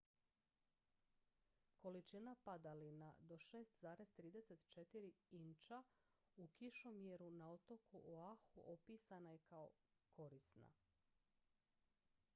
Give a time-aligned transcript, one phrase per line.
[1.81, 5.83] "količina padalina do 6,34 inča
[6.35, 9.69] u kišomjeru na otoku oahu opisana je kao
[10.11, 10.71] "korisna"".